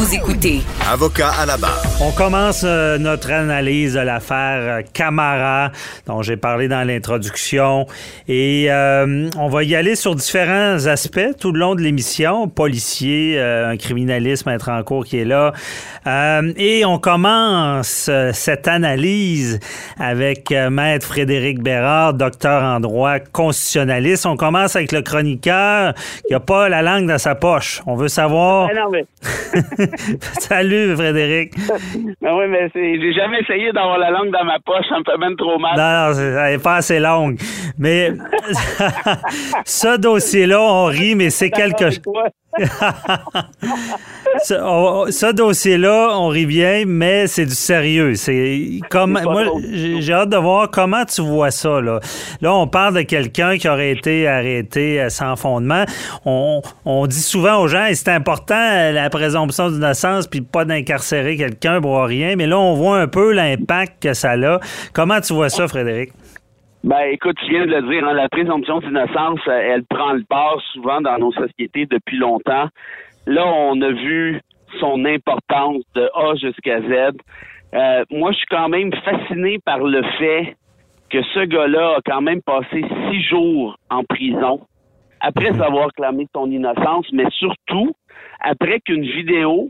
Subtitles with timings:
[0.00, 1.82] Vous écoutez Avocat à la barre.
[2.00, 5.72] On commence euh, notre analyse de l'affaire euh, Camara,
[6.06, 7.86] dont j'ai parlé dans l'introduction.
[8.26, 12.48] Et euh, on va y aller sur différents aspects tout le long de l'émission.
[12.48, 15.52] Policier, un criminalisme être en cours qui est là.
[16.56, 19.60] et on commence cette analyse
[19.98, 24.24] avec Maître Frédéric Bérard, docteur en droit constitutionnaliste.
[24.24, 25.92] On commence avec le chroniqueur
[26.26, 27.82] qui n'a pas la langue dans sa poche.
[27.86, 28.70] On veut savoir...
[28.70, 29.04] Ah non, mais...
[30.40, 31.54] Salut, Frédéric.
[32.20, 35.18] Ben oui, mais j'ai jamais essayé d'avoir la langue dans ma poche, ça me fait
[35.18, 35.76] même trop mal.
[35.76, 37.38] Non, non, elle n'est pas assez longue.
[37.78, 38.12] Mais
[39.64, 42.00] ce dossier-là, on rit, mais c'est quelque chose.
[44.42, 48.14] ce, dossier-là, on bien, mais c'est du sérieux.
[48.16, 51.80] C'est comme moi, j'ai hâte de voir comment tu vois ça.
[51.80, 52.00] Là,
[52.40, 55.84] là on parle de quelqu'un qui aurait été arrêté euh, sans fondement.
[56.24, 56.62] On,
[57.06, 62.34] dit souvent aux gens, c'est important la présomption d'innocence, puis pas d'incarcérer quelqu'un pour rien.
[62.36, 64.60] Mais là, on voit un peu l'impact que ça a.
[64.92, 66.12] Comment tu vois ça, Frédéric?
[66.82, 70.24] Ben, écoute, tu viens de le dire, hein, la présomption d'innocence, euh, elle prend le
[70.24, 72.68] pas souvent dans nos sociétés depuis longtemps.
[73.26, 74.40] Là, on a vu
[74.78, 77.18] son importance de A jusqu'à Z.
[77.74, 80.56] Euh, moi, je suis quand même fasciné par le fait
[81.10, 84.60] que ce gars-là a quand même passé six jours en prison
[85.20, 87.94] après avoir clamé son innocence, mais surtout
[88.40, 89.68] après qu'une vidéo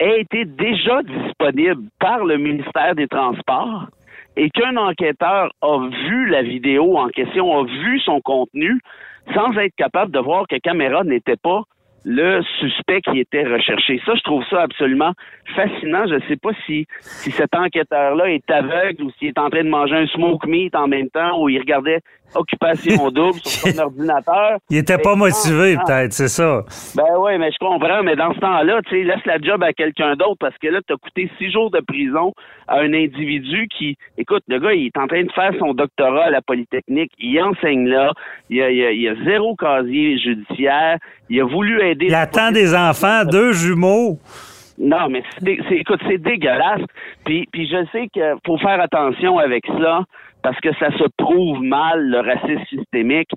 [0.00, 3.88] ait été déjà disponible par le ministère des Transports
[4.36, 8.78] et qu'un enquêteur a vu la vidéo en question, a vu son contenu,
[9.34, 11.62] sans être capable de voir que caméra n'était pas
[12.08, 14.00] le suspect qui était recherché.
[14.06, 15.12] Ça, je trouve ça absolument
[15.56, 16.06] fascinant.
[16.06, 19.64] Je ne sais pas si, si cet enquêteur-là est aveugle ou s'il est en train
[19.64, 22.02] de manger un smoke meat en même temps ou il regardait
[22.34, 24.58] occupation double sur son ordinateur.
[24.70, 26.62] Il était pas motivé, peut-être, c'est ça.
[26.94, 28.02] Ben oui, mais je comprends.
[28.02, 30.80] Mais dans ce temps-là, tu sais, laisse la job à quelqu'un d'autre parce que là,
[30.86, 32.32] tu as coûté six jours de prison
[32.68, 36.26] à un individu qui, écoute, le gars, il est en train de faire son doctorat
[36.26, 37.12] à la Polytechnique.
[37.18, 38.12] Il enseigne là.
[38.50, 40.98] Il a, il a, zéro casier judiciaire.
[41.28, 42.06] Il a voulu aider.
[42.06, 44.18] Il attend des enfants, deux jumeaux.
[44.78, 46.82] Non, mais c'est, écoute, c'est dégueulasse.
[47.24, 50.02] Puis, puis je sais qu'il faut faire attention avec ça
[50.46, 53.30] parce que ça se prouve mal, le racisme systémique.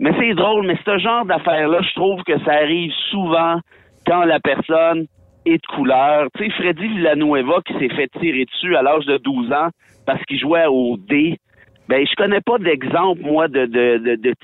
[0.00, 3.60] Mais c'est drôle, mais ce genre d'affaires-là, je trouve que ça arrive souvent
[4.04, 5.06] quand la personne
[5.46, 6.26] est de couleur.
[6.36, 9.68] Tu sais, Freddy Villanueva qui s'est fait tirer dessus à l'âge de 12 ans
[10.04, 11.38] parce qu'il jouait au dé.
[11.88, 14.34] Ben, je connais pas d'exemple, moi, de, de, de,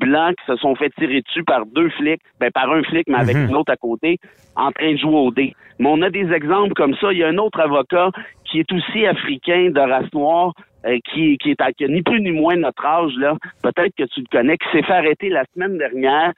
[0.00, 3.18] blancs qui se sont fait tirer dessus par deux flics, ben, par un flic, mais
[3.18, 3.50] avec mhm.
[3.50, 4.18] une autre à côté,
[4.56, 5.52] en train de jouer au dé.
[5.78, 7.12] Mais on a des exemples comme ça.
[7.12, 8.10] Il y a un autre avocat
[8.46, 10.54] qui est aussi africain de race noire,
[10.86, 14.20] euh, qui, qui est à ni plus ni moins notre âge, là, peut-être que tu
[14.20, 16.32] le connais, qui s'est fait arrêter la semaine dernière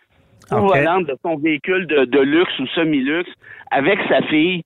[0.51, 3.31] au volant de son véhicule de, luxe ou semi-luxe
[3.71, 4.63] avec sa fille.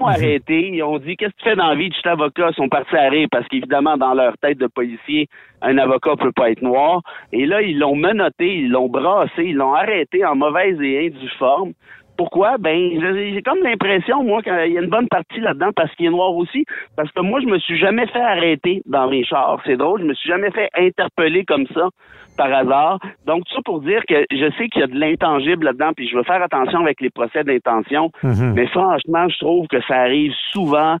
[0.00, 0.14] Ils ont mhm.
[0.14, 1.90] arrêté, ils ont dit Qu'est-ce que tu fais dans la vie?
[1.92, 5.28] Je avocat, ils sont partis à rire parce qu'évidemment, dans leur tête de policier,
[5.60, 7.02] un avocat peut pas être noir.
[7.32, 11.28] Et là, ils l'ont menotté, ils l'ont brassé, ils l'ont arrêté en mauvaise et indue
[11.38, 11.72] forme.
[12.18, 12.58] Pourquoi?
[12.58, 16.10] Ben, j'ai comme l'impression, moi, qu'il y a une bonne partie là-dedans parce qu'il est
[16.10, 16.64] noir aussi.
[16.96, 19.60] Parce que moi, je me suis jamais fait arrêter dans mes chars.
[19.64, 21.88] C'est drôle, je me suis jamais fait interpeller comme ça
[22.36, 22.98] par hasard.
[23.24, 26.08] Donc, tout ça pour dire que je sais qu'il y a de l'intangible là-dedans, puis
[26.08, 28.10] je veux faire attention avec les procès d'intention.
[28.24, 28.52] Mm-hmm.
[28.52, 30.96] Mais franchement, je trouve que ça arrive souvent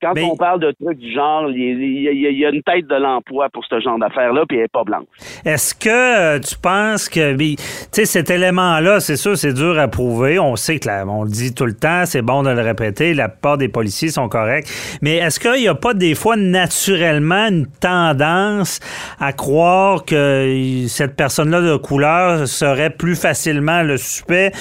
[0.00, 3.64] quand on parle de trucs du genre, il y, a une tête de l'emploi pour
[3.64, 5.06] ce genre d'affaires-là, puis elle n'est pas blanche.
[5.44, 7.56] Est-ce que euh, tu penses que, tu
[7.92, 10.38] sais, cet élément-là, c'est sûr, c'est dur à prouver.
[10.38, 13.28] On sait que, on le dit tout le temps, c'est bon de le répéter, la
[13.28, 14.66] plupart des policiers sont corrects.
[15.02, 18.80] Mais est-ce qu'il n'y a pas des fois naturellement une tendance
[19.20, 24.52] à croire que cette personne-là de couleur serait plus facilement le suspect,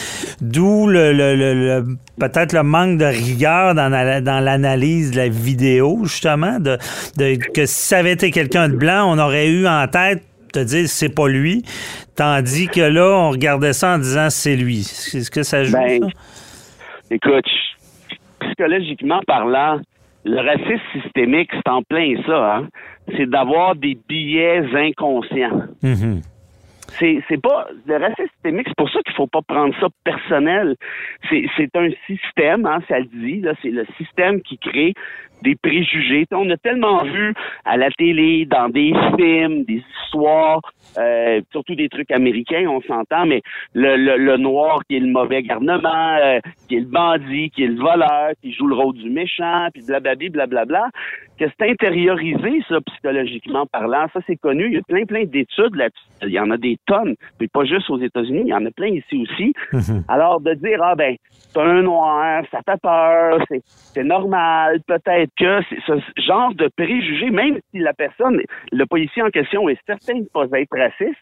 [0.42, 1.84] d'où le, le
[2.20, 6.78] peut-être le manque de rigueur dans, dans l'analyse de la vidéo, justement, de,
[7.54, 10.24] que si ça avait été quelqu'un de blanc, on aurait eu en tête
[10.54, 11.64] de dire c'est pas lui,
[12.16, 14.80] tandis que là, on regardait ça en disant c'est lui.
[14.80, 15.74] Est-ce que ça joue?
[15.74, 16.08] Ben, ça?
[17.12, 17.46] Écoute,
[18.40, 19.80] psychologiquement parlant,
[20.24, 22.56] le racisme systémique, c'est en plein ça.
[22.56, 22.68] Hein?
[23.16, 25.64] C'est d'avoir des billets inconscients.
[25.84, 26.22] Mm-hmm.
[27.00, 30.76] C'est pas le racisme systémique, c'est pour ça qu'il faut pas prendre ça personnel.
[31.30, 34.94] C'est un système, hein, ça le dit là, c'est le système qui crée
[35.42, 36.26] des préjugés.
[36.32, 37.34] On a tellement vu
[37.66, 40.62] à la télé, dans des films, des histoires,
[40.98, 43.42] euh, surtout des trucs américains, on s'entend, mais
[43.74, 47.64] le, le, le, noir qui est le mauvais garnement, euh, qui est le bandit, qui
[47.64, 50.90] est le voleur, qui joue le rôle du méchant, puis blablabla, blablabla,
[51.38, 54.08] que c'est intériorisé, ça, psychologiquement parlant.
[54.14, 54.68] Ça, c'est connu.
[54.68, 56.06] Il y a plein, plein d'études là-dessus.
[56.22, 58.72] Il y en a des tonnes, puis pas juste aux États-Unis, il y en a
[58.72, 59.54] plein ici aussi.
[59.74, 60.04] Mhm.
[60.08, 63.40] Alors, de dire, ah ben, c'est un noir, ça fait peur,
[63.70, 68.42] c'est normal, peut-être que ce genre de préjugé, même si la personne,
[68.72, 71.20] le policier en question est certain de pas être raciste,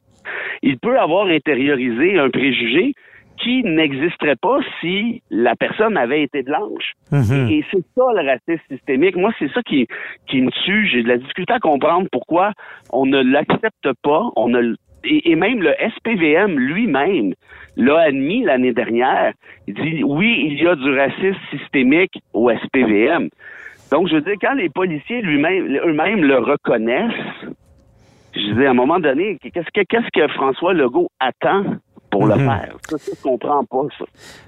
[0.61, 2.94] il peut avoir intériorisé un préjugé
[3.38, 6.94] qui n'existerait pas si la personne avait été blanche.
[7.11, 7.49] Mhm.
[7.49, 9.15] Et c'est ça le racisme systémique.
[9.15, 9.88] Moi, c'est ça qui,
[10.27, 10.88] qui me tue.
[10.88, 12.53] J'ai de la difficulté à comprendre pourquoi
[12.91, 14.29] on ne l'accepte pas.
[14.35, 17.33] On ne, et, même le SPVM lui-même
[17.75, 19.33] l'a admis l'année dernière.
[19.67, 23.29] Il dit oui, il y a du racisme systémique au SPVM.
[23.91, 27.51] Donc, je veux dire, quand les policiers lui-même, eux-mêmes le reconnaissent,
[28.35, 31.63] je dis à un moment donné, qu'est-ce que, qu'est-ce que François Legault attend
[32.09, 32.45] pour le mhm.
[32.45, 32.75] faire?
[32.89, 34.06] Ça, je comprends pas ça.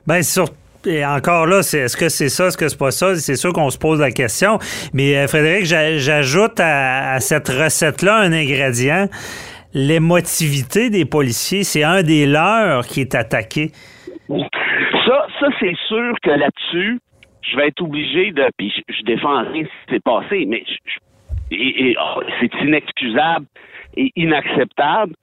[0.07, 0.45] Ben, sur
[0.85, 3.15] et encore là, est-ce que c'est ça, est-ce que c'est pas ça?
[3.15, 4.59] C'est sûr qu'on se pose la question.
[4.93, 9.07] Mais euh, Frédéric, j'ajoute à, cette recette-là un ingrédient.
[9.75, 13.71] L'émotivité des policiers, c'est un des leurs qui est attaqué.
[14.29, 16.99] Ça, ça c'est sûr que là-dessus,
[17.41, 18.45] je vais être obligé de.
[18.57, 20.63] Puis je, défends rien si c'est passé, mais
[21.51, 23.45] oh, c'est inexcusable
[23.97, 25.13] et inacceptable.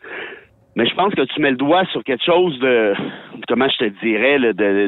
[0.76, 2.93] Mais je pense que tu mets le doigt sur quelque chose de,
[3.49, 4.38] comment je te dirais,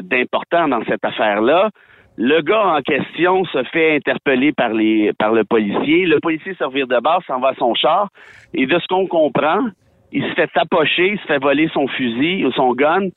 [0.03, 1.71] d'important dans cette affaire-là.
[2.17, 6.05] Le gars en question se fait interpeller par les par le policier.
[6.05, 8.09] Le policier se revire de base, s'en va à son char.
[8.53, 9.67] Et de ce qu'on comprend,
[10.11, 13.09] il se fait tapocher, il se fait voler son fusil ou son gun.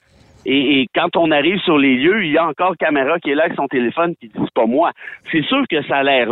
[0.47, 3.45] Et, quand on arrive sur les lieux, il y a encore caméra qui est là
[3.45, 4.93] avec son téléphone qui dit pas moi.
[5.31, 6.29] C'est sûr que ça a l'air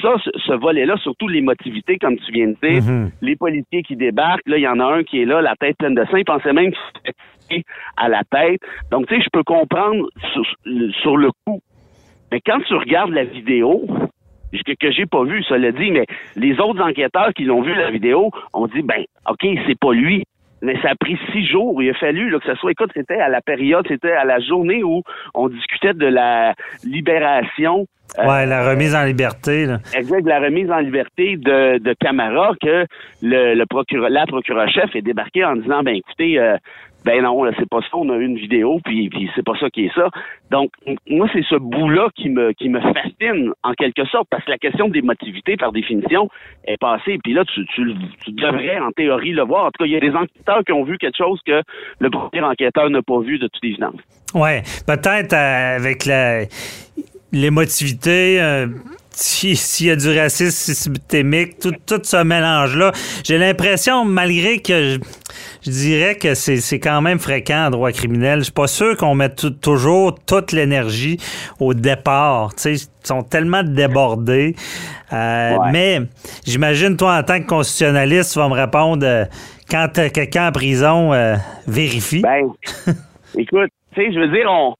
[0.00, 0.14] ça,
[0.46, 3.10] ce, volet-là, surtout l'émotivité, comme tu viens de dire, mhm.
[3.20, 5.76] les policiers qui débarquent, là, il y en a un qui est là, la tête
[5.78, 6.72] pleine de sang, il pensait même
[7.50, 7.62] qu'il
[7.96, 8.60] à la tête.
[8.90, 10.08] Donc, tu sais, je peux comprendre
[11.02, 11.60] sur, le coup.
[12.32, 13.86] Mais quand tu regardes la vidéo,
[14.52, 17.74] que, que j'ai pas vu, ça l'a dit, mais les autres enquêteurs qui l'ont vu
[17.74, 20.24] la vidéo ont dit ben, OK, c'est pas lui
[20.62, 21.82] mais ça a pris six jours.
[21.82, 24.40] Il a fallu là, que ce soit, écoute, c'était à la période, c'était à la
[24.40, 25.02] journée où
[25.34, 26.54] on discutait de la
[26.84, 27.86] libération.
[28.18, 29.66] Euh, ouais, la remise en liberté.
[29.66, 29.78] Là.
[29.94, 32.86] Exact, la remise en liberté de, de Camara que
[33.22, 36.56] le, le procureur, la procureur-chef est débarqué en disant, ben écoutez, euh,
[37.04, 39.86] ben non, c'est pas ça, on a une vidéo, puis, puis c'est pas ça qui
[39.86, 40.08] est ça.
[40.50, 40.70] Donc,
[41.08, 44.58] moi, c'est ce bout-là qui me, qui me fascine, en quelque sorte, parce que la
[44.58, 46.28] question d'émotivité, par définition,
[46.64, 47.18] est passée.
[47.22, 49.66] Puis là, tu, tu, tu, devrais, en théorie, le voir.
[49.66, 51.62] En tout cas, il y a des enquêteurs qui ont vu quelque chose que
[51.98, 54.00] le premier enquêteur n'a pas vu de toute évidence.
[54.34, 56.44] Ouais, peut-être euh, avec la
[57.32, 58.66] l'émotivité, euh,
[59.10, 62.92] s'il y a du racisme systémique, tout, tout ce mélange-là,
[63.24, 64.98] j'ai l'impression, malgré que
[65.70, 69.60] dirais que c'est quand même fréquent en droit criminel, je suis pas sûr qu'on mette
[69.60, 71.18] toujours toute l'énergie
[71.60, 72.50] au départ.
[72.64, 74.54] ils sont tellement débordés.
[75.12, 76.00] Euh, mais
[76.44, 79.24] j'imagine, toi, en tant que constitutionnaliste, tu vas me répondre euh,
[79.70, 81.36] quand quelqu'un en prison, euh,
[81.66, 82.22] vérifie.
[82.22, 82.50] Ben,
[83.38, 84.74] écoute, tu sais, je veux dire, on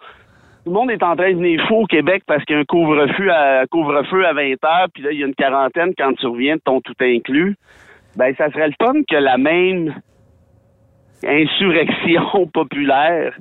[0.69, 2.61] tout le monde est en train de venir fou au Québec parce qu'il y a
[2.61, 6.13] un couvre-feu à, couvre-feu à 20 heures, puis là, il y a une quarantaine quand
[6.13, 7.57] tu reviens de ton tout inclus.
[8.17, 9.95] Ben, ça serait le fun que la même
[11.25, 13.35] insurrection populaire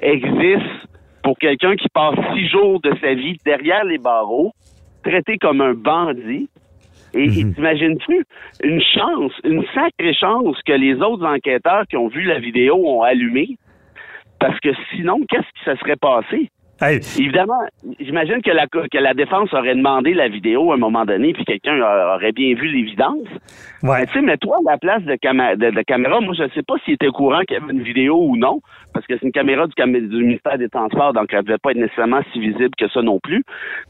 [0.00, 0.88] existe
[1.22, 4.52] pour quelqu'un qui passe six jours de sa vie derrière les barreaux,
[5.04, 6.48] traité comme un bandit.
[7.14, 7.54] Et mhm.
[7.54, 8.24] t'imagines-tu
[8.64, 13.02] une chance, une sacrée chance que les autres enquêteurs qui ont vu la vidéo ont
[13.02, 13.56] allumé?
[14.40, 16.50] Parce que sinon, qu'est-ce qui se serait passé?
[17.18, 17.60] Évidemment,
[18.00, 21.44] j'imagine que la, que la défense aurait demandé la vidéo à un moment donné, puis
[21.44, 23.28] quelqu'un aurait bien vu l'évidence.
[23.82, 24.00] Ouais.
[24.00, 26.20] Mais tu sais, mets-toi à la place de, de, caméra.
[26.20, 28.36] Moi, je ne sais pas s'il était au courant qu'il y avait une vidéo ou
[28.36, 28.60] non,
[28.92, 31.70] parce que c'est une caméra du, du ministère des Transports, donc elle ne devait pas
[31.70, 33.44] être nécessairement si visible que ça non plus.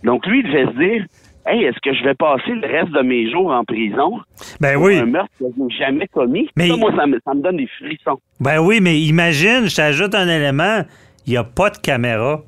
[0.04, 1.06] Donc lui, il devait se dire,
[1.44, 4.20] Hey, est-ce que je vais passer le reste de mes jours en prison
[4.60, 4.96] ben oui.
[4.96, 6.48] un meurtre que je n'ai jamais commis?
[6.56, 8.20] Mais ça, moi, ça me, ça me, donne des frissons.
[8.38, 10.82] Ben oui, mais imagine, je t'ajoute un élément,
[11.26, 12.42] il n'y a pas de caméra.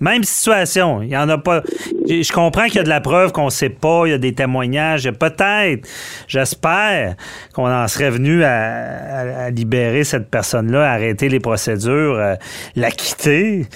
[0.00, 1.02] Même situation.
[1.02, 1.62] Il y en a pas.
[2.08, 4.32] Je comprends qu'il y a de la preuve qu'on sait pas, il y a des
[4.32, 5.10] témoignages.
[5.10, 5.86] Peut-être,
[6.26, 7.16] j'espère
[7.52, 12.34] qu'on en serait venu à, libérer cette personne-là, arrêter les procédures, euh,
[12.76, 13.66] la quitter.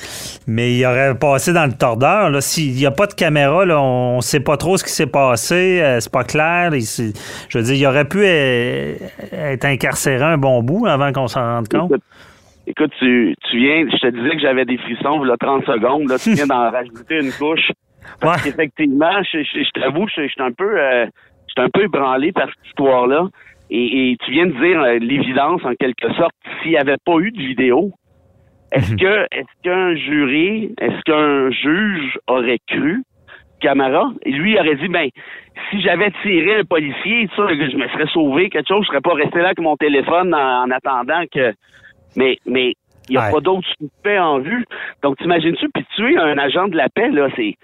[0.47, 2.31] Mais il aurait passé dans le tordeur.
[2.31, 2.40] Là.
[2.40, 5.07] S'il n'y a pas de caméra, là, on ne sait pas trop ce qui s'est
[5.07, 5.81] passé.
[5.83, 6.71] Euh, c'est pas clair.
[6.73, 8.95] je veux dire, il aurait pu euh,
[9.33, 11.93] être incarcéré un bon bout avant qu'on s'en rende compte.
[12.66, 16.18] Écoute, tu, tu viens, je te disais que j'avais des frissons, là, 30 secondes, là,
[16.18, 17.71] tu viens d'en rajouter une couche.
[18.21, 21.06] Parce qu'effectivement, je, je, t'avoue, je, suis un peu euh,
[21.56, 23.28] je un peu ébranlé par cette histoire-là.
[23.71, 27.33] Et, tu viens de dire euh, l'évidence, en quelque sorte, s'il n'y avait pas eu
[27.33, 27.92] de vidéo,
[28.73, 28.99] est-ce mhm.
[28.99, 33.02] que est-ce qu'un jury, est-ce qu'un juge aurait cru?
[33.61, 34.12] Camara?
[34.26, 35.09] Et lui il aurait dit ben
[35.71, 39.14] si j'avais tiré un policier, ça, je me serais sauvé quelque chose, je serais pas
[39.14, 41.54] resté là avec mon téléphone en attendant que
[42.16, 42.75] mais, mais
[43.09, 44.64] il n'y a pas d'autres suspects en vue.
[45.02, 47.54] Donc, t'imagines-tu, puis tuer un agent de la paix, là, c'est.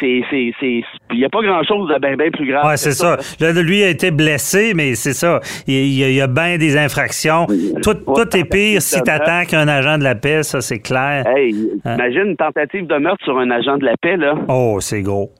[0.00, 0.82] C'est, c'est, c'est,
[1.12, 2.64] il n'y a pas grand-chose de bien, bien plus grave.
[2.66, 3.18] Oui, c'est ça.
[3.62, 5.38] lui a été blessé, mais c'est ça.
[5.68, 7.46] Il, y a, bien des infractions.
[7.82, 11.24] Tout, tout est pire si tu attaques un agent de la paix, ça, c'est clair.
[11.26, 11.54] Hey,
[11.84, 11.94] hein?
[11.94, 14.34] imagine une tentative de meurtre sur un agent de la paix, là.
[14.48, 15.30] Oh, c'est gros.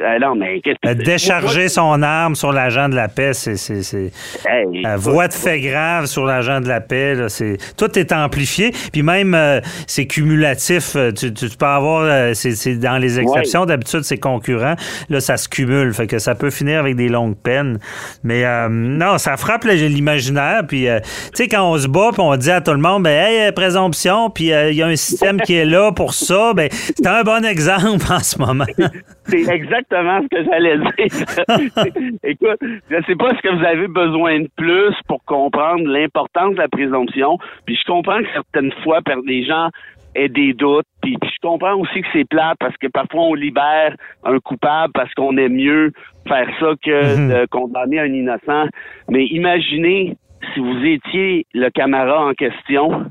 [0.00, 3.56] Euh, non, mais euh, Décharger son arme sur l'agent de la paix, c'est.
[3.56, 4.12] c'est,
[4.46, 7.56] euh, voix de fait grave sur l'agent de la paix, là, c'est.
[7.78, 8.72] Tout est amplifié.
[8.92, 9.36] Puis même,
[9.86, 10.96] c'est cumulatif.
[11.16, 12.34] Tu, peux avoir.
[12.34, 14.76] c'est, dans les exceptions, d'habitude, c'est concurrent.
[15.08, 15.94] Là, ça se cumule.
[15.94, 17.78] Fait que ça peut finir avec des longues peines.
[18.22, 20.62] Mais non, ça frappe l'imaginaire.
[20.68, 23.26] Puis, tu sais, quand on se bat, puis on dit à tout le monde, ben,
[23.26, 27.06] hey, présomption, puis il y a un système qui est là pour ça, ben, c'est
[27.06, 28.66] un bon exemple en ce moment.
[29.28, 32.18] c'est exact exactement ce que j'allais dire.
[32.24, 32.58] Écoute,
[32.90, 36.60] je ne sais pas ce que vous avez besoin de plus pour comprendre l'importance de
[36.60, 37.38] la présomption.
[37.64, 39.70] Puis je comprends que certaines fois, les gens
[40.14, 40.86] aient des doutes.
[41.02, 45.12] Puis, je comprends aussi que c'est plat parce que parfois on libère un coupable parce
[45.14, 45.92] qu'on aime mieux
[46.26, 47.28] faire ça que mhm.
[47.28, 48.66] de condamner un innocent.
[49.10, 50.16] Mais imaginez
[50.54, 53.10] si vous étiez le camarade en question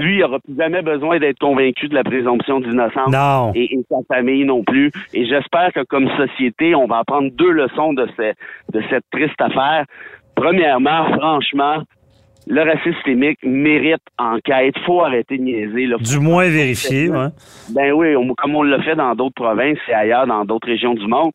[0.00, 3.12] lui, il n'aura plus jamais besoin d'être convaincu de la présomption d'innocence.
[3.12, 3.52] Non.
[3.54, 4.90] Et, sa famille non plus.
[5.14, 8.06] Et j'espère que comme société, on va apprendre deux leçons de,
[8.72, 9.84] de cette triste affaire.
[10.34, 11.82] Premièrement, franchement,
[12.46, 14.74] le racisme systémique mérite enquête.
[14.84, 15.88] faut arrêter de niaiser.
[16.00, 17.28] Du moins vérifier, ouais.
[17.70, 21.06] Ben oui, comme on l'a fait dans d'autres provinces et ailleurs, dans d'autres régions du
[21.06, 21.32] monde.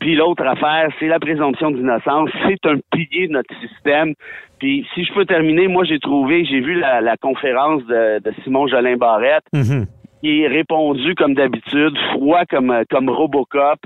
[0.00, 2.30] Puis l'autre affaire, c'est la présomption d'innocence.
[2.46, 4.14] C'est un pilier de notre système.
[4.58, 8.96] Puis si je peux terminer, moi j'ai trouvé, j'ai vu la, conférence de, Simon Jolin
[8.96, 9.86] Barrette, mm-hmm.
[10.20, 13.78] qui est répondu comme d'habitude, froid comme, comme Robocop,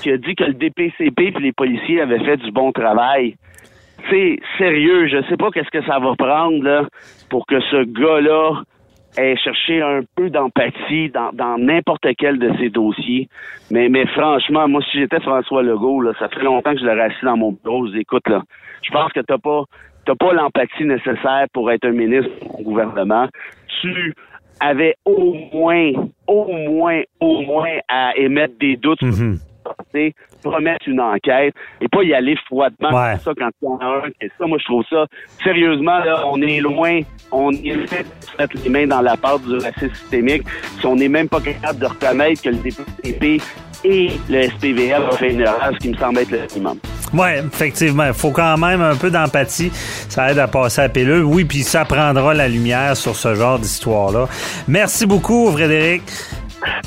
[0.00, 3.36] qui a dit que le DPCP et les policiers avaient fait du bon travail.
[4.10, 6.88] C'est sérieux, je sais pas qu'est-ce que ça va prendre là,
[7.30, 8.62] pour que ce gars-là
[9.16, 13.28] ait cherché un peu d'empathie dans n'importe quel de ces dossiers.
[13.70, 17.02] Mais, mais franchement, moi, si j'étais François Legault, là, ça fait longtemps que je l'aurais
[17.02, 17.86] assis dans mon bureau.
[17.88, 18.42] Je écoute, là,
[18.82, 19.64] je pense que t'as pas
[20.04, 23.28] t'as pas l'empathie nécessaire pour être un ministre au gouvernement.
[23.80, 24.14] Tu
[24.60, 25.92] avais au moins,
[26.26, 29.36] au moins, au moins à émettre des doutes mm
[30.42, 33.84] promettre une enquête et pas y aller froidement comme ça quand il y en a
[33.84, 34.10] un.
[34.20, 35.06] Et ça, moi, je trouve ça,
[35.42, 39.42] sérieusement, là, on est loin, on est fait de mettre les mains dans la pâte
[39.42, 40.42] du racisme systémique
[40.78, 43.42] si on n'est même pas capable de reconnaître que le DPP
[43.84, 46.78] et le SPVL ont fait une erreur, ce qui me semble être le minimum.
[47.12, 48.06] Oui, effectivement.
[48.06, 49.70] Il faut quand même un peu d'empathie.
[49.72, 51.24] Ça aide à passer à la pilule.
[51.24, 54.28] Oui, puis ça prendra la lumière sur ce genre d'histoire-là.
[54.68, 56.02] Merci beaucoup, Frédéric.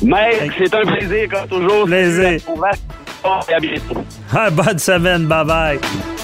[0.02, 1.86] Mais c'est un plaisir, comme toujours.
[1.86, 2.40] Plaisir.
[3.26, 4.04] À bientôt.
[4.52, 5.26] Bonne semaine.
[5.28, 6.15] Bye bye.